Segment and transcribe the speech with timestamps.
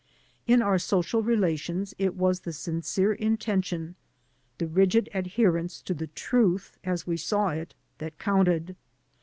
[0.47, 3.93] In our social relations it was the sincere intention,
[4.57, 8.75] the rigid adherence to the truth as we saw it, that counted.